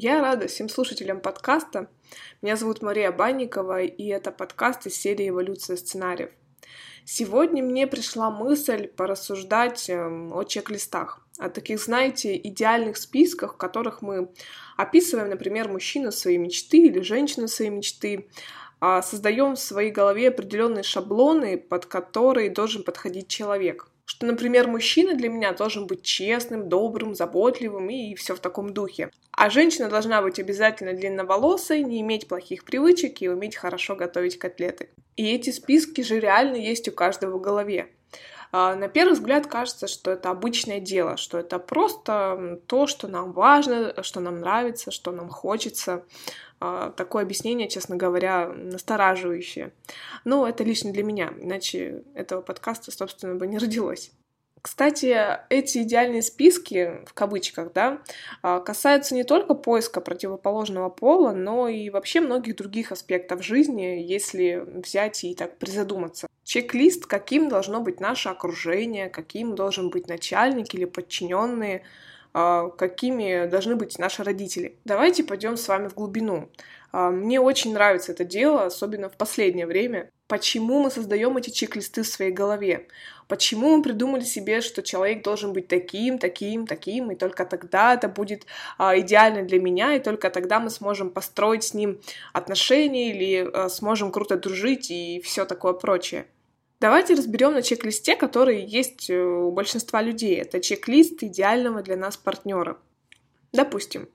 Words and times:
Я 0.00 0.20
рада 0.20 0.46
всем 0.46 0.68
слушателям 0.68 1.20
подкаста. 1.20 1.90
Меня 2.40 2.54
зовут 2.54 2.82
Мария 2.82 3.10
Банникова, 3.10 3.82
и 3.82 4.06
это 4.06 4.30
подкаст 4.30 4.86
из 4.86 4.94
серии 4.94 5.28
«Эволюция 5.28 5.76
сценариев». 5.76 6.30
Сегодня 7.04 7.64
мне 7.64 7.88
пришла 7.88 8.30
мысль 8.30 8.86
порассуждать 8.86 9.90
эм, 9.90 10.32
о 10.32 10.44
чек-листах, 10.44 11.26
о 11.36 11.50
таких, 11.50 11.80
знаете, 11.80 12.36
идеальных 12.36 12.96
списках, 12.96 13.54
в 13.54 13.56
которых 13.56 14.00
мы 14.00 14.30
описываем, 14.76 15.30
например, 15.30 15.68
мужчину 15.68 16.12
своей 16.12 16.38
мечты 16.38 16.78
или 16.78 17.00
женщину 17.00 17.48
своей 17.48 17.72
мечты, 17.72 18.28
а 18.78 19.02
создаем 19.02 19.56
в 19.56 19.58
своей 19.58 19.90
голове 19.90 20.28
определенные 20.28 20.84
шаблоны, 20.84 21.58
под 21.58 21.86
которые 21.86 22.50
должен 22.50 22.84
подходить 22.84 23.26
человек 23.26 23.88
что, 24.08 24.24
например, 24.24 24.68
мужчина 24.68 25.14
для 25.14 25.28
меня 25.28 25.52
должен 25.52 25.86
быть 25.86 26.02
честным, 26.02 26.70
добрым, 26.70 27.14
заботливым 27.14 27.90
и 27.90 28.14
все 28.14 28.34
в 28.34 28.40
таком 28.40 28.72
духе. 28.72 29.10
А 29.32 29.50
женщина 29.50 29.90
должна 29.90 30.22
быть 30.22 30.38
обязательно 30.38 30.94
длинноволосой, 30.94 31.82
не 31.82 32.00
иметь 32.00 32.26
плохих 32.26 32.64
привычек 32.64 33.20
и 33.20 33.28
уметь 33.28 33.54
хорошо 33.54 33.96
готовить 33.96 34.38
котлеты. 34.38 34.88
И 35.16 35.30
эти 35.30 35.50
списки 35.50 36.00
же 36.00 36.20
реально 36.20 36.56
есть 36.56 36.88
у 36.88 36.92
каждого 36.92 37.36
в 37.36 37.42
голове. 37.42 37.90
А, 38.50 38.74
на 38.74 38.88
первый 38.88 39.12
взгляд 39.12 39.46
кажется, 39.46 39.86
что 39.86 40.10
это 40.10 40.30
обычное 40.30 40.80
дело, 40.80 41.16
что 41.16 41.38
это 41.38 41.58
просто 41.58 42.60
то, 42.66 42.86
что 42.86 43.08
нам 43.08 43.32
важно, 43.32 44.02
что 44.02 44.20
нам 44.20 44.40
нравится, 44.40 44.90
что 44.90 45.12
нам 45.12 45.28
хочется. 45.28 46.04
А, 46.60 46.90
такое 46.90 47.22
объяснение, 47.22 47.68
честно 47.68 47.96
говоря, 47.96 48.48
настораживающее. 48.48 49.72
Но 50.24 50.46
это 50.46 50.64
лично 50.64 50.92
для 50.92 51.04
меня, 51.04 51.32
иначе 51.38 52.02
этого 52.14 52.40
подкаста, 52.40 52.90
собственно, 52.90 53.36
бы 53.36 53.46
не 53.46 53.58
родилось. 53.58 54.10
Кстати, 54.62 55.16
эти 55.50 55.78
идеальные 55.78 56.22
списки, 56.22 57.04
в 57.06 57.14
кавычках, 57.14 57.72
да, 57.72 58.00
а, 58.42 58.60
касаются 58.60 59.14
не 59.14 59.24
только 59.24 59.54
поиска 59.54 60.00
противоположного 60.00 60.88
пола, 60.88 61.32
но 61.32 61.68
и 61.68 61.90
вообще 61.90 62.20
многих 62.20 62.56
других 62.56 62.92
аспектов 62.92 63.44
жизни, 63.44 64.02
если 64.02 64.62
взять 64.66 65.24
и 65.24 65.34
так 65.34 65.58
призадуматься. 65.58 66.26
Чек-лист, 66.44 67.06
каким 67.06 67.48
должно 67.48 67.80
быть 67.80 68.00
наше 68.00 68.30
окружение, 68.30 69.10
каким 69.10 69.54
должен 69.54 69.90
быть 69.90 70.08
начальник 70.08 70.74
или 70.74 70.86
подчиненные, 70.86 71.84
а, 72.32 72.68
какими 72.68 73.46
должны 73.46 73.76
быть 73.76 73.98
наши 73.98 74.22
родители. 74.22 74.76
Давайте 74.84 75.24
пойдем 75.24 75.56
с 75.56 75.68
вами 75.68 75.88
в 75.88 75.94
глубину. 75.94 76.48
А, 76.92 77.10
мне 77.10 77.40
очень 77.40 77.74
нравится 77.74 78.12
это 78.12 78.24
дело, 78.24 78.64
особенно 78.64 79.08
в 79.08 79.16
последнее 79.16 79.66
время. 79.66 80.10
Почему 80.28 80.82
мы 80.82 80.90
создаем 80.90 81.38
эти 81.38 81.48
чек-листы 81.48 82.02
в 82.02 82.06
своей 82.06 82.30
голове? 82.30 82.86
Почему 83.28 83.76
мы 83.76 83.82
придумали 83.82 84.24
себе, 84.24 84.60
что 84.60 84.82
человек 84.82 85.24
должен 85.24 85.54
быть 85.54 85.68
таким, 85.68 86.18
таким, 86.18 86.66
таким, 86.66 87.10
и 87.10 87.14
только 87.14 87.46
тогда 87.46 87.94
это 87.94 88.08
будет 88.08 88.44
а, 88.76 88.98
идеально 88.98 89.42
для 89.42 89.58
меня, 89.58 89.94
и 89.94 90.00
только 90.00 90.28
тогда 90.28 90.60
мы 90.60 90.68
сможем 90.68 91.08
построить 91.08 91.64
с 91.64 91.72
ним 91.72 91.98
отношения 92.34 93.10
или 93.10 93.50
а, 93.50 93.70
сможем 93.70 94.12
круто 94.12 94.36
дружить 94.36 94.90
и 94.90 95.22
все 95.22 95.46
такое 95.46 95.72
прочее. 95.72 96.26
Давайте 96.78 97.14
разберем 97.14 97.54
на 97.54 97.62
чек-листе, 97.62 98.14
который 98.14 98.62
есть 98.64 99.10
э, 99.10 99.20
у 99.20 99.50
большинства 99.50 100.00
людей. 100.00 100.36
Это 100.36 100.60
чек-лист 100.60 101.22
идеального 101.24 101.82
для 101.82 101.96
нас 101.96 102.16
партнера. 102.16 102.76
Допустим, 103.52 104.08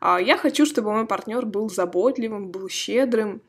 а, 0.00 0.18
я 0.20 0.36
хочу, 0.38 0.64
чтобы 0.64 0.90
мой 0.92 1.06
партнер 1.06 1.44
был 1.44 1.68
заботливым, 1.68 2.48
был 2.48 2.68
щедрым, 2.68 3.42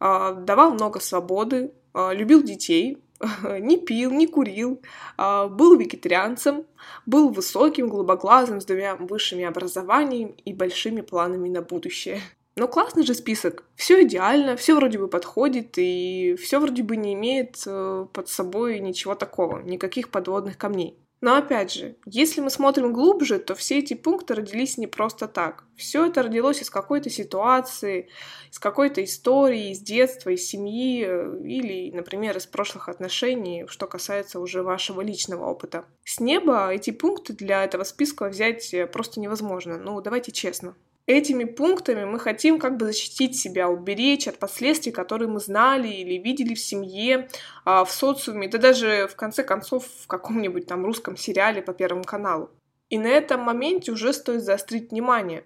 давал 0.00 0.72
много 0.72 0.98
свободы, 1.00 1.72
а, 1.92 2.12
любил 2.12 2.42
детей, 2.42 2.98
не 3.60 3.76
пил, 3.76 4.10
не 4.12 4.26
курил, 4.26 4.80
был 5.18 5.76
вегетарианцем, 5.76 6.64
был 7.04 7.28
высоким, 7.28 7.88
глубоглазым, 7.88 8.60
с 8.60 8.64
двумя 8.64 8.96
высшими 8.96 9.44
образованиями 9.44 10.34
и 10.44 10.54
большими 10.54 11.02
планами 11.02 11.50
на 11.50 11.60
будущее. 11.60 12.22
Но 12.56 12.68
классный 12.68 13.04
же 13.04 13.14
список. 13.14 13.64
Все 13.74 14.02
идеально, 14.02 14.56
все 14.56 14.74
вроде 14.74 14.98
бы 14.98 15.08
подходит, 15.08 15.74
и 15.76 16.36
все 16.38 16.58
вроде 16.58 16.82
бы 16.82 16.96
не 16.96 17.14
имеет 17.14 17.62
э, 17.66 18.06
под 18.12 18.28
собой 18.28 18.80
ничего 18.80 19.14
такого, 19.14 19.60
никаких 19.60 20.10
подводных 20.10 20.58
камней. 20.58 20.98
Но 21.20 21.36
опять 21.36 21.72
же, 21.72 21.96
если 22.06 22.40
мы 22.40 22.48
смотрим 22.48 22.94
глубже, 22.94 23.38
то 23.38 23.54
все 23.54 23.78
эти 23.78 23.92
пункты 23.92 24.34
родились 24.34 24.78
не 24.78 24.86
просто 24.86 25.28
так. 25.28 25.64
Все 25.76 26.06
это 26.06 26.22
родилось 26.22 26.62
из 26.62 26.70
какой-то 26.70 27.10
ситуации, 27.10 28.08
из 28.50 28.58
какой-то 28.58 29.04
истории, 29.04 29.70
из 29.70 29.80
детства, 29.80 30.30
из 30.30 30.46
семьи 30.46 31.04
э, 31.06 31.42
или, 31.44 31.94
например, 31.94 32.38
из 32.38 32.46
прошлых 32.46 32.88
отношений, 32.88 33.66
что 33.68 33.86
касается 33.86 34.40
уже 34.40 34.62
вашего 34.62 35.02
личного 35.02 35.44
опыта. 35.44 35.84
С 36.04 36.20
неба 36.20 36.72
эти 36.72 36.90
пункты 36.90 37.34
для 37.34 37.64
этого 37.64 37.84
списка 37.84 38.28
взять 38.28 38.72
э, 38.72 38.86
просто 38.86 39.20
невозможно. 39.20 39.76
Ну, 39.76 40.00
давайте 40.00 40.32
честно. 40.32 40.74
Этими 41.10 41.42
пунктами 41.42 42.04
мы 42.04 42.20
хотим 42.20 42.60
как 42.60 42.76
бы 42.76 42.86
защитить 42.86 43.36
себя, 43.36 43.68
уберечь 43.68 44.28
от 44.28 44.38
последствий, 44.38 44.92
которые 44.92 45.28
мы 45.28 45.40
знали 45.40 45.88
или 45.88 46.22
видели 46.22 46.54
в 46.54 46.60
семье, 46.60 47.28
а, 47.64 47.84
в 47.84 47.90
социуме, 47.90 48.46
да 48.46 48.58
даже 48.58 49.08
в 49.08 49.16
конце 49.16 49.42
концов 49.42 49.88
в 50.04 50.06
каком-нибудь 50.06 50.68
там 50.68 50.84
русском 50.84 51.16
сериале 51.16 51.62
по 51.62 51.72
Первому 51.72 52.04
каналу. 52.04 52.50
И 52.90 52.96
на 52.96 53.08
этом 53.08 53.40
моменте 53.40 53.90
уже 53.90 54.12
стоит 54.12 54.44
заострить 54.44 54.92
внимание. 54.92 55.44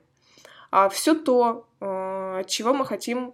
А 0.71 0.91
все 0.91 1.15
то, 1.15 1.67
а, 1.81 2.41
от 2.41 2.47
чего 2.49 2.75
мы 2.75 2.85
хотим 2.85 3.33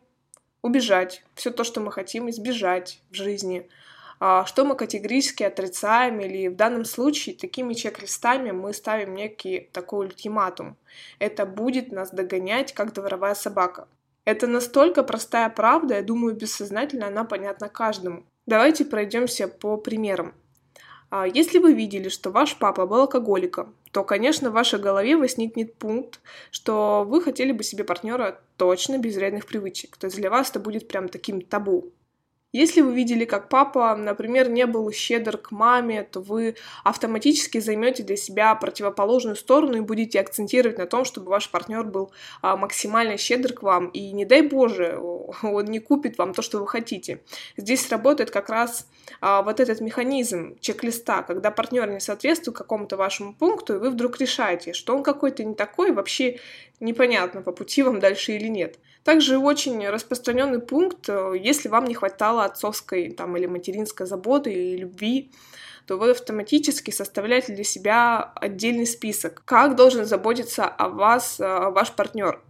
убежать, 0.63 1.25
все 1.35 1.51
то, 1.51 1.65
что 1.65 1.81
мы 1.81 1.91
хотим 1.91 2.31
избежать 2.31 3.01
в 3.11 3.15
жизни– 3.15 3.69
что 4.21 4.65
мы 4.65 4.77
категорически 4.77 5.45
отрицаем, 5.45 6.21
или 6.21 6.49
в 6.49 6.57
данном 6.57 6.85
случае 6.85 7.35
такими 7.35 7.73
чек-листами 7.73 8.51
мы 8.51 8.75
ставим 8.75 9.15
некий 9.15 9.71
такой 9.73 10.07
ультиматум. 10.07 10.77
Это 11.19 11.47
будет 11.47 11.91
нас 11.91 12.11
догонять, 12.11 12.75
как 12.75 12.93
дворовая 12.93 13.35
собака. 13.35 13.89
Это 14.27 14.47
настолько 14.47 15.03
простая 15.03 15.49
правда, 15.49 15.95
я 15.95 16.03
думаю, 16.03 16.37
бессознательно 16.37 17.07
она 17.07 17.25
понятна 17.25 17.69
каждому. 17.69 18.25
Давайте 18.47 18.85
пройдемся 18.85 19.49
по 19.49 19.77
примерам. 19.77 20.35
А, 21.11 21.27
если 21.27 21.59
вы 21.59 21.73
видели, 21.73 22.09
что 22.09 22.31
ваш 22.31 22.57
папа 22.57 22.87
был 22.87 23.01
алкоголиком, 23.01 23.75
то, 23.91 24.05
конечно, 24.05 24.51
в 24.51 24.53
вашей 24.53 24.79
голове 24.79 25.17
возникнет 25.17 25.75
пункт, 25.75 26.21
что 26.51 27.05
вы 27.07 27.21
хотели 27.21 27.53
бы 27.53 27.65
себе 27.65 27.85
партнера 27.85 28.41
точно 28.57 28.99
без 28.99 29.17
вредных 29.17 29.47
привычек. 29.47 29.97
То 29.97 30.07
есть 30.07 30.17
для 30.17 30.31
вас 30.31 30.51
это 30.51 30.61
будет 30.61 30.87
прям 30.87 31.09
таким 31.09 31.41
табу. 31.41 31.91
Если 32.53 32.81
вы 32.81 32.95
видели, 32.95 33.25
как 33.25 33.49
папа, 33.49 33.95
например, 33.95 34.51
не 34.51 34.67
был 34.67 34.91
щедр 34.91 35.39
к 35.39 35.53
маме, 35.53 36.03
то 36.03 36.21
вы 36.21 36.57
автоматически 36.83 37.59
займете 37.59 38.03
для 38.03 38.17
себя 38.17 38.55
противоположную 38.57 39.37
сторону 39.37 39.77
и 39.77 39.81
будете 39.81 40.19
акцентировать 40.19 40.77
на 40.77 40.87
том, 40.87 41.05
чтобы 41.05 41.31
ваш 41.31 41.49
партнер 41.51 41.85
был 41.85 42.11
а, 42.43 42.57
максимально 42.57 43.17
щедр 43.17 43.53
к 43.53 43.63
вам. 43.63 43.89
И 43.89 44.11
не 44.13 44.25
дай 44.25 44.43
Боже, 44.43 44.99
он 45.43 45.65
не 45.67 45.79
купит 45.79 46.19
вам 46.19 46.35
то, 46.35 46.43
что 46.43 46.59
вы 46.59 46.67
хотите. 46.67 47.21
Здесь 47.57 47.89
работает 47.89 48.33
как 48.33 48.49
раз 48.49 48.89
а, 49.21 49.43
вот 49.43 49.61
этот 49.61 49.81
механизм 49.81 50.57
чек-листа, 50.61 51.23
когда 51.23 51.53
партнер 51.53 51.89
не 51.89 52.01
соответствует 52.01 52.57
какому-то 52.57 52.97
вашему 52.97 53.33
пункту, 53.33 53.77
и 53.77 53.79
вы 53.79 53.91
вдруг 53.91 54.19
решаете, 54.19 54.73
что 54.73 54.97
он 54.97 55.05
какой-то 55.05 55.45
не 55.45 55.55
такой, 55.55 55.93
вообще 55.93 56.41
непонятно, 56.81 57.43
по 57.43 57.53
пути 57.53 57.83
вам 57.83 58.01
дальше 58.01 58.33
или 58.33 58.49
нет. 58.49 58.79
Также 59.05 59.39
очень 59.39 59.89
распространенный 59.89 60.61
пункт, 60.61 61.09
э, 61.09 61.35
если 61.41 61.69
вам 61.69 61.85
не 61.85 61.95
хватало 61.95 62.45
отцовской 62.45 63.11
там, 63.11 63.37
или 63.37 63.47
материнской 63.47 64.07
заботы 64.07 64.53
или 64.53 64.79
любви, 64.79 65.31
то 65.87 65.97
вы 65.97 66.11
автоматически 66.11 66.91
составляете 66.91 67.55
для 67.55 67.65
себя 67.65 68.33
отдельный 68.35 68.87
список, 68.87 69.43
как 69.45 69.77
должен 69.77 70.05
заботиться 70.05 70.67
о 70.67 70.89
вас 70.89 71.41
э, 71.41 71.45
ваш 71.45 71.93
партнер. 71.93 72.43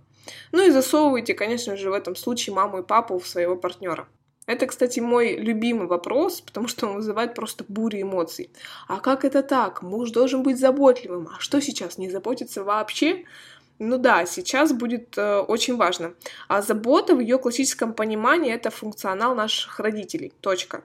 Ну 0.53 0.67
и 0.67 0.71
засовываете, 0.71 1.35
конечно 1.35 1.77
же, 1.77 1.91
в 1.91 1.95
этом 1.95 2.17
случае 2.17 2.55
маму 2.55 2.81
и 2.81 2.83
папу 2.83 3.19
в 3.19 3.27
своего 3.27 3.57
партнера. 3.57 4.09
Это, 4.47 4.67
кстати, 4.67 4.99
мой 4.99 5.37
любимый 5.37 5.87
вопрос, 5.87 6.41
потому 6.41 6.67
что 6.67 6.89
он 6.89 6.97
вызывает 6.97 7.35
просто 7.35 7.65
бурю 7.69 8.03
эмоций. 8.03 8.51
А 8.89 8.99
как 8.99 9.25
это 9.25 9.45
так? 9.45 9.83
Муж 9.83 10.11
должен 10.11 10.43
быть 10.43 10.59
заботливым. 10.59 11.29
А 11.29 11.39
что 11.39 11.61
сейчас, 11.61 11.99
не 11.99 12.11
заботиться 12.11 12.65
вообще? 12.65 13.25
Ну 13.83 13.97
да, 13.97 14.27
сейчас 14.27 14.75
будет 14.75 15.17
э, 15.17 15.39
очень 15.39 15.79
важно. 15.79 16.13
А 16.49 16.61
забота 16.61 17.15
в 17.15 17.21
ее 17.21 17.39
классическом 17.39 17.95
понимании 17.95 18.53
это 18.53 18.71
функционал 18.71 19.35
наших 19.35 19.81
родителей. 19.81 20.35
Точка. 20.43 20.83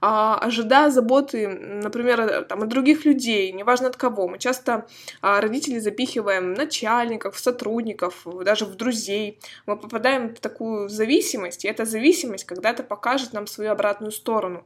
А, 0.00 0.38
ожидая 0.38 0.90
заботы, 0.90 1.48
например, 1.48 2.44
там, 2.44 2.62
от 2.62 2.68
других 2.68 3.04
людей, 3.04 3.50
неважно 3.50 3.88
от 3.88 3.96
кого, 3.96 4.28
мы 4.28 4.38
часто 4.38 4.86
а, 5.20 5.40
родителей 5.40 5.80
запихиваем 5.80 6.54
начальников, 6.54 7.36
сотрудников, 7.36 8.24
даже 8.44 8.66
в 8.66 8.76
друзей. 8.76 9.40
Мы 9.66 9.76
попадаем 9.76 10.32
в 10.32 10.38
такую 10.38 10.88
зависимость, 10.88 11.64
и 11.64 11.68
эта 11.68 11.84
зависимость 11.84 12.44
когда-то 12.44 12.84
покажет 12.84 13.32
нам 13.32 13.48
свою 13.48 13.72
обратную 13.72 14.12
сторону. 14.12 14.64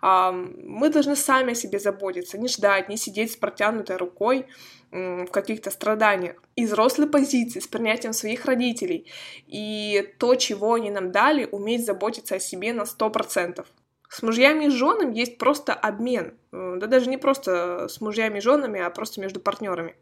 А, 0.00 0.32
мы 0.32 0.90
должны 0.90 1.14
сами 1.14 1.52
о 1.52 1.54
себе 1.54 1.78
заботиться, 1.78 2.36
не 2.36 2.48
ждать, 2.48 2.88
не 2.88 2.96
сидеть 2.96 3.30
с 3.30 3.36
протянутой 3.36 3.96
рукой 3.96 4.46
в 4.92 5.30
каких-то 5.30 5.70
страданиях. 5.70 6.36
Из 6.54 6.68
взрослой 6.68 7.08
позиции, 7.08 7.60
с 7.60 7.66
принятием 7.66 8.12
своих 8.12 8.44
родителей. 8.44 9.10
И 9.48 10.14
то, 10.18 10.34
чего 10.34 10.74
они 10.74 10.90
нам 10.90 11.10
дали, 11.10 11.48
уметь 11.50 11.84
заботиться 11.86 12.34
о 12.34 12.40
себе 12.40 12.72
на 12.72 12.82
100%. 12.82 13.64
С 14.08 14.22
мужьями 14.22 14.66
и 14.66 14.68
женами 14.68 15.18
есть 15.18 15.38
просто 15.38 15.72
обмен. 15.72 16.34
Да 16.52 16.86
даже 16.86 17.08
не 17.08 17.16
просто 17.16 17.88
с 17.88 18.02
мужьями 18.02 18.38
и 18.38 18.42
женами, 18.42 18.80
а 18.80 18.90
просто 18.90 19.22
между 19.22 19.40
партнерами. 19.40 19.96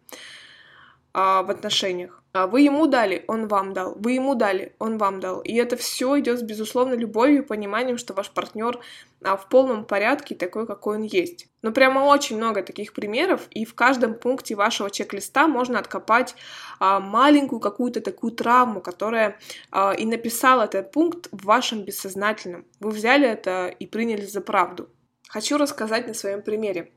А, 1.13 1.43
в 1.43 1.51
отношениях. 1.51 2.23
А 2.33 2.47
вы 2.47 2.61
ему 2.61 2.87
дали, 2.87 3.25
он 3.27 3.49
вам 3.49 3.73
дал. 3.73 3.97
Вы 3.97 4.13
ему 4.13 4.37
дали, 4.37 4.77
он 4.79 4.99
вам 4.99 5.19
дал. 5.19 5.41
И 5.41 5.55
это 5.55 5.77
все 5.77 6.21
идет 6.21 6.39
с 6.39 6.43
безусловной 6.43 6.97
любовью 6.97 7.43
и 7.43 7.47
пониманием, 7.47 7.99
что 7.99 8.15
ваш 8.15 8.31
партнер 8.31 8.79
а, 9.25 9.37
в 9.37 9.49
полном 9.49 9.85
порядке 9.85 10.37
такой, 10.37 10.65
какой 10.65 10.99
он 10.99 11.03
есть. 11.03 11.49
Но 11.63 11.73
прямо 11.73 12.01
очень 12.01 12.37
много 12.37 12.63
таких 12.63 12.93
примеров, 12.93 13.49
и 13.51 13.65
в 13.65 13.75
каждом 13.75 14.15
пункте 14.15 14.55
вашего 14.55 14.91
чек-листа 14.91 15.49
можно 15.49 15.81
откопать 15.81 16.37
а, 16.79 17.01
маленькую 17.01 17.59
какую-то 17.59 18.01
такую 18.01 18.33
травму, 18.33 18.81
которая 18.81 19.37
а, 19.73 19.93
и 19.93 20.07
написала 20.07 20.63
этот 20.63 20.93
пункт 20.93 21.29
в 21.33 21.45
вашем 21.45 21.83
бессознательном. 21.83 22.65
Вы 22.79 22.91
взяли 22.91 23.27
это 23.27 23.67
и 23.67 23.87
приняли 23.87 24.25
за 24.25 24.41
правду. 24.41 24.89
Хочу 25.29 25.59
рассказать 25.59 26.07
на 26.07 26.15
своем 26.15 26.43
примере. 26.43 26.93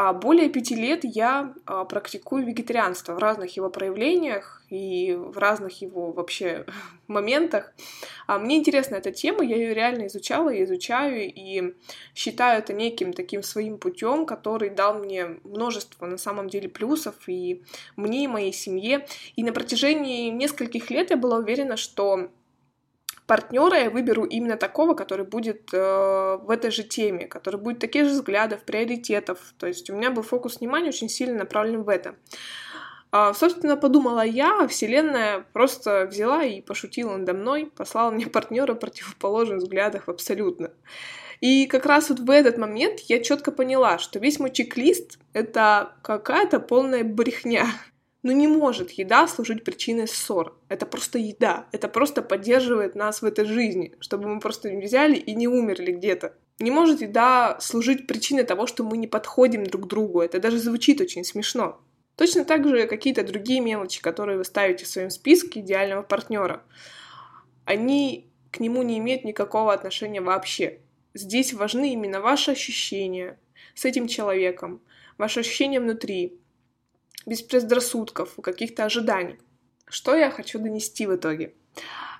А 0.00 0.12
более 0.12 0.48
пяти 0.48 0.76
лет 0.76 1.00
я 1.02 1.52
а, 1.66 1.84
практикую 1.84 2.46
вегетарианство 2.46 3.14
в 3.14 3.18
разных 3.18 3.56
его 3.56 3.68
проявлениях 3.68 4.62
и 4.70 5.12
в 5.12 5.36
разных 5.36 5.82
его 5.82 6.12
вообще 6.12 6.66
моментах. 7.08 7.74
А 8.28 8.38
мне 8.38 8.58
интересна 8.58 8.94
эта 8.94 9.10
тема, 9.10 9.42
я 9.42 9.56
ее 9.56 9.74
реально 9.74 10.06
изучала 10.06 10.50
и 10.50 10.62
изучаю, 10.62 11.28
и 11.34 11.74
считаю 12.14 12.60
это 12.60 12.74
неким 12.74 13.12
таким 13.12 13.42
своим 13.42 13.76
путем, 13.76 14.24
который 14.24 14.70
дал 14.70 15.00
мне 15.00 15.40
множество 15.42 16.06
на 16.06 16.16
самом 16.16 16.48
деле 16.48 16.68
плюсов 16.68 17.16
и 17.26 17.64
мне, 17.96 18.22
и 18.22 18.28
моей 18.28 18.52
семье. 18.52 19.04
И 19.34 19.42
на 19.42 19.52
протяжении 19.52 20.30
нескольких 20.30 20.90
лет 20.90 21.10
я 21.10 21.16
была 21.16 21.38
уверена, 21.38 21.76
что 21.76 22.30
партнера 23.28 23.76
я 23.78 23.90
выберу 23.90 24.24
именно 24.24 24.56
такого, 24.56 24.94
который 24.94 25.26
будет 25.26 25.68
э, 25.72 26.38
в 26.42 26.50
этой 26.50 26.70
же 26.70 26.82
теме, 26.82 27.26
который 27.26 27.60
будет 27.60 27.78
таких 27.78 28.06
же 28.06 28.12
взглядов, 28.12 28.64
приоритетов. 28.64 29.38
То 29.58 29.66
есть 29.66 29.90
у 29.90 29.94
меня 29.94 30.10
был 30.10 30.22
фокус 30.22 30.58
внимания 30.58 30.88
очень 30.88 31.10
сильно 31.10 31.38
направлен 31.38 31.82
в 31.82 31.90
это. 31.90 32.16
А, 33.12 33.34
собственно, 33.34 33.76
подумала 33.76 34.24
я, 34.24 34.64
а 34.64 34.68
Вселенная 34.68 35.44
просто 35.52 36.06
взяла 36.10 36.42
и 36.42 36.62
пошутила 36.62 37.16
надо 37.16 37.34
мной, 37.34 37.70
послала 37.76 38.10
мне 38.10 38.26
партнера 38.26 38.74
противоположных 38.74 39.58
взглядов 39.58 40.08
абсолютно. 40.08 40.70
И 41.40 41.66
как 41.66 41.84
раз 41.84 42.08
вот 42.08 42.20
в 42.20 42.30
этот 42.30 42.56
момент 42.56 43.00
я 43.00 43.22
четко 43.22 43.52
поняла, 43.52 43.98
что 43.98 44.18
весь 44.18 44.40
мой 44.40 44.50
чек-лист— 44.50 45.18
это 45.34 45.92
какая-то 46.02 46.60
полная 46.60 47.04
брехня. 47.04 47.66
Но 48.28 48.34
ну, 48.34 48.40
не 48.40 48.46
может 48.46 48.90
еда 48.90 49.26
служить 49.26 49.64
причиной 49.64 50.06
ссор. 50.06 50.54
Это 50.68 50.84
просто 50.84 51.18
еда. 51.18 51.66
Это 51.72 51.88
просто 51.88 52.20
поддерживает 52.20 52.94
нас 52.94 53.22
в 53.22 53.24
этой 53.24 53.46
жизни, 53.46 53.94
чтобы 54.00 54.28
мы 54.28 54.38
просто 54.38 54.70
не 54.70 54.84
взяли 54.84 55.16
и 55.16 55.34
не 55.34 55.48
умерли 55.48 55.92
где-то. 55.92 56.34
Не 56.58 56.70
может 56.70 57.00
еда 57.00 57.56
служить 57.58 58.06
причиной 58.06 58.42
того, 58.44 58.66
что 58.66 58.84
мы 58.84 58.98
не 58.98 59.06
подходим 59.06 59.64
друг 59.64 59.84
к 59.84 59.88
другу. 59.88 60.20
Это 60.20 60.40
даже 60.40 60.58
звучит 60.58 61.00
очень 61.00 61.24
смешно. 61.24 61.80
Точно 62.16 62.44
так 62.44 62.68
же 62.68 62.86
какие-то 62.86 63.22
другие 63.22 63.60
мелочи, 63.60 64.02
которые 64.02 64.36
вы 64.36 64.44
ставите 64.44 64.84
в 64.84 64.88
своем 64.88 65.08
списке 65.08 65.60
идеального 65.60 66.02
партнера. 66.02 66.62
Они 67.64 68.30
к 68.50 68.60
нему 68.60 68.82
не 68.82 68.98
имеют 68.98 69.24
никакого 69.24 69.72
отношения 69.72 70.20
вообще. 70.20 70.80
Здесь 71.14 71.54
важны 71.54 71.94
именно 71.94 72.20
ваши 72.20 72.50
ощущения 72.50 73.38
с 73.74 73.86
этим 73.86 74.06
человеком, 74.06 74.82
ваши 75.16 75.40
ощущения 75.40 75.80
внутри, 75.80 76.38
без 77.26 77.42
предрассудков, 77.42 78.36
каких-то 78.42 78.84
ожиданий. 78.84 79.38
Что 79.86 80.14
я 80.14 80.30
хочу 80.30 80.58
донести 80.58 81.06
в 81.06 81.16
итоге? 81.16 81.54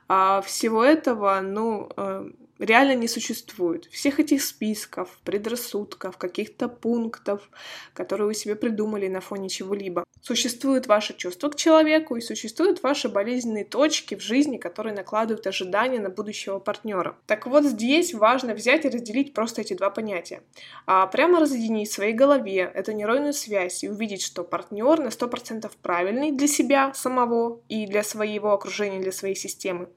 А, 0.08 0.40
всего 0.40 0.82
этого, 0.82 1.40
ну, 1.40 1.90
э, 1.96 2.30
реально 2.58 2.94
не 2.94 3.08
существует. 3.08 3.86
Всех 3.86 4.20
этих 4.20 4.42
списков, 4.42 5.18
предрассудков, 5.24 6.16
каких-то 6.16 6.68
пунктов, 6.68 7.48
которые 7.94 8.26
вы 8.26 8.34
себе 8.34 8.56
придумали 8.56 9.08
на 9.08 9.20
фоне 9.20 9.48
чего-либо. 9.48 10.04
Существует 10.20 10.86
ваше 10.86 11.16
чувство 11.16 11.48
к 11.48 11.56
человеку 11.56 12.16
и 12.16 12.20
существуют 12.20 12.82
ваши 12.82 13.08
болезненные 13.08 13.64
точки 13.64 14.14
в 14.14 14.20
жизни, 14.20 14.56
которые 14.56 14.94
накладывают 14.94 15.46
ожидания 15.46 16.00
на 16.00 16.10
будущего 16.10 16.58
партнера. 16.58 17.16
Так 17.26 17.46
вот 17.46 17.64
здесь 17.64 18.14
важно 18.14 18.54
взять 18.54 18.84
и 18.84 18.88
разделить 18.88 19.32
просто 19.32 19.60
эти 19.60 19.74
два 19.74 19.90
понятия. 19.90 20.42
А 20.86 21.06
прямо 21.06 21.40
разъединить 21.40 21.90
в 21.90 21.94
своей 21.94 22.12
голове 22.12 22.70
эту 22.74 22.92
нейронную 22.92 23.32
связь 23.32 23.84
и 23.84 23.88
увидеть, 23.88 24.22
что 24.22 24.44
партнер 24.44 24.98
на 24.98 25.08
100% 25.08 25.70
правильный 25.82 26.32
для 26.32 26.48
себя 26.48 26.92
самого 26.94 27.60
и 27.68 27.86
для 27.86 28.02
своего 28.02 28.52
окружения, 28.52 29.00
для 29.00 29.12
своей 29.12 29.34
системы. 29.34 29.88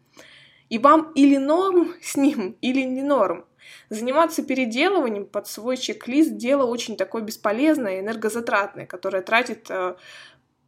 И 0.72 0.78
вам 0.78 1.12
или 1.16 1.36
норм 1.36 1.94
с 2.02 2.16
ним, 2.16 2.58
или 2.62 2.82
не 2.82 3.04
норм. 3.04 3.46
Заниматься 3.90 4.42
переделыванием 4.42 5.26
под 5.26 5.48
свой 5.48 5.76
чек-лист– 5.76 6.36
дело 6.38 6.66
очень 6.66 6.96
такое 6.96 7.22
бесполезное 7.22 8.00
энергозатратное, 8.00 8.86
которое 8.86 9.22
тратит 9.22 9.70
э, 9.70 9.96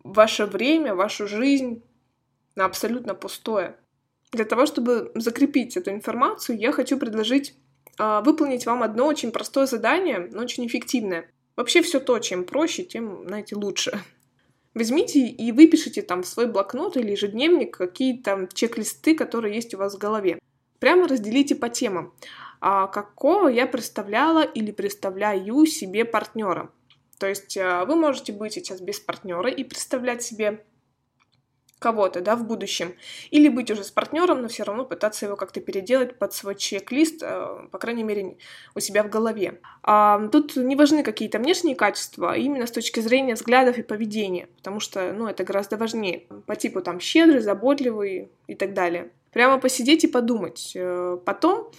ваше 0.04 0.46
время, 0.46 0.94
вашу 0.94 1.26
жизнь 1.26 1.82
на 2.56 2.66
абсолютно 2.66 3.16
пустое. 3.16 3.78
Для 4.34 4.44
того, 4.44 4.66
чтобы 4.66 5.12
закрепить 5.16 5.78
эту 5.78 5.92
информацию, 5.92 6.60
я 6.60 6.74
хочу 6.74 7.00
предложить 7.00 7.56
э, 7.98 8.22
выполнить 8.26 8.66
вам 8.66 8.84
одно 8.84 9.08
очень 9.08 9.32
простое 9.32 9.68
задание, 9.68 10.20
но 10.32 10.42
очень 10.42 10.68
эффективное. 10.68 11.32
Вообще 11.56 11.82
все 11.82 12.02
то, 12.02 12.20
чем 12.20 12.44
проще, 12.44 12.84
тем, 12.84 13.26
знаете, 13.26 13.56
лучше. 13.56 14.02
Возьмите 14.74 15.20
и 15.20 15.52
выпишите 15.52 16.02
там 16.02 16.24
в 16.24 16.28
свой 16.28 16.48
блокнот 16.48 16.98
или 16.98 17.12
ежедневник 17.12 17.78
какие-то 17.78 18.50
чек-листы, 18.54 19.16
которые 19.16 19.54
есть 19.56 19.74
у 19.74 19.78
вас 19.78 19.96
в 19.96 20.00
голове. 20.00 20.40
Прямо 20.80 21.08
разделите 21.08 21.56
по 21.56 21.70
темам. 21.70 22.14
А 22.60 22.88
какого 22.88 23.50
я 23.50 23.68
представляла 23.68 24.44
или 24.44 24.72
представляю 24.72 25.66
себе 25.66 26.06
партнера. 26.06 26.72
То 27.20 27.28
есть 27.28 27.58
а, 27.58 27.86
вы 27.86 27.96
можете 27.96 28.34
быть 28.34 28.54
сейчас 28.54 28.81
без 28.81 29.00
партнера 29.00 29.50
и 29.50 29.64
представлять 29.64 30.24
себе 30.24 30.66
кого-то, 31.84 32.22
да, 32.22 32.38
в 32.38 32.46
будущем. 32.46 32.96
Или 33.30 33.50
быть 33.50 33.70
уже 33.70 33.84
с 33.84 33.92
партнером, 33.92 34.42
но 34.42 34.48
все 34.48 34.64
равно 34.64 34.86
пытаться 34.86 35.26
его 35.26 35.36
как-то 35.36 35.60
переделать 35.60 36.18
под 36.18 36.34
свой 36.34 36.56
чек-лист, 36.56 37.22
э, 37.22 37.68
по 37.70 37.78
крайней 37.78 38.04
мере, 38.04 38.38
у 38.74 38.80
себя 38.80 39.04
в 39.04 39.10
голове. 39.10 39.60
А, 39.84 40.28
тут 40.30 40.56
не 40.56 40.78
важны 40.78 41.04
какие-то 41.04 41.40
внешние 41.40 41.76
качества, 41.76 42.32
а 42.32 42.38
именно 42.38 42.66
с 42.66 42.72
точки 42.72 43.02
зрения 43.02 43.36
взглядов 43.36 43.78
и 43.78 43.84
поведения, 43.84 44.48
потому 44.58 44.80
что, 44.80 45.12
ну, 45.12 45.28
это 45.28 45.44
гораздо 45.44 45.76
важнее. 45.76 46.24
По 46.48 46.56
типу 46.56 46.82
там 46.82 47.02
щедрый, 47.02 47.42
заботливый 47.42 48.30
и 48.48 48.56
так 48.56 48.74
далее. 48.74 49.12
Прямо 49.34 49.60
посидеть 49.60 50.06
и 50.06 50.08
подумать. 50.08 50.72
Э, 50.76 51.18
потом 51.26 51.70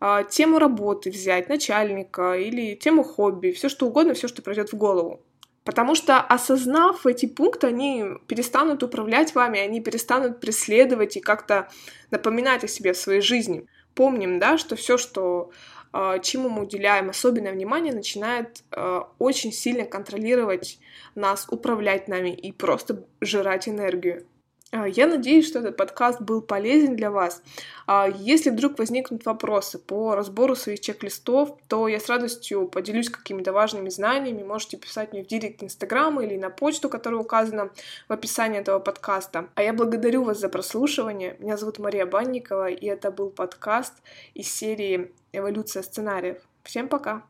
а, 0.00 0.24
тему 0.24 0.58
работы 0.58 1.10
взять, 1.10 1.48
начальника 1.48 2.34
или 2.38 2.74
тему 2.74 3.04
хобби, 3.04 3.52
все 3.52 3.68
что 3.68 3.86
угодно, 3.86 4.14
все, 4.14 4.28
что 4.28 4.42
пройдет 4.42 4.72
в 4.72 4.76
голову. 4.76 5.20
Потому 5.64 5.94
что, 5.94 6.20
осознав 6.20 7.06
эти 7.06 7.26
пункты, 7.26 7.68
они 7.68 8.04
перестанут 8.26 8.82
управлять 8.82 9.34
вами, 9.34 9.60
они 9.60 9.80
перестанут 9.80 10.40
преследовать 10.40 11.16
и 11.16 11.20
как-то 11.20 11.68
напоминать 12.10 12.64
о 12.64 12.68
себе 12.68 12.92
в 12.92 12.96
своей 12.96 13.20
жизни. 13.20 13.66
Помним, 13.94 14.40
да, 14.40 14.58
что 14.58 14.74
все, 14.74 14.98
что 14.98 15.52
э, 15.92 16.18
чему 16.22 16.48
мы 16.48 16.62
уделяем 16.62 17.10
особенное 17.10 17.52
внимание, 17.52 17.94
начинает 17.94 18.64
э, 18.72 19.00
очень 19.20 19.52
сильно 19.52 19.84
контролировать 19.84 20.80
нас, 21.14 21.46
управлять 21.48 22.08
нами 22.08 22.30
и 22.30 22.50
просто 22.50 23.04
жрать 23.20 23.68
энергию. 23.68 24.26
А, 24.72 24.88
я 24.88 25.06
надеюсь, 25.06 25.46
что 25.46 25.58
этот 25.58 25.76
подкаст 25.76 26.22
был 26.22 26.40
полезен 26.40 26.96
для 26.96 27.10
вас. 27.10 27.42
А, 27.86 28.08
если 28.08 28.48
вдруг 28.48 28.78
возникнут 28.78 29.26
вопросы 29.26 29.78
по 29.78 30.14
разбору 30.14 30.56
своих 30.56 30.80
чек-листов, 30.80 31.58
то 31.68 31.88
я 31.88 32.00
с 32.00 32.08
радостью 32.08 32.66
поделюсь 32.68 33.10
какими-то 33.10 33.52
важными 33.52 33.90
знаниями. 33.90 34.42
Можете 34.42 34.78
писать 34.78 35.12
мне 35.12 35.24
в 35.24 35.26
директ 35.26 35.62
Инстаграма 35.62 36.24
или 36.24 36.36
на 36.36 36.48
почту, 36.48 36.88
которая 36.88 37.20
указана 37.20 37.70
в 38.08 38.12
описании 38.12 38.60
этого 38.60 38.78
подкаста. 38.78 39.48
А 39.54 39.62
я 39.62 39.74
благодарю 39.74 40.24
вас 40.24 40.40
за 40.40 40.48
прослушивание. 40.48 41.36
Меня 41.38 41.58
зовут 41.58 41.78
Мария 41.78 42.06
Банникова, 42.06 42.70
и 42.70 42.86
это 42.86 43.10
был 43.10 43.28
подкаст 43.28 43.92
из 44.32 44.50
серии 44.50 45.12
«Эволюция 45.32 45.82
сценариев». 45.82 46.38
Всем 46.62 46.88
пока! 46.88 47.24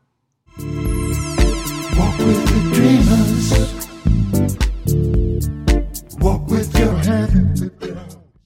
thank 0.55 0.87
you 0.87 0.92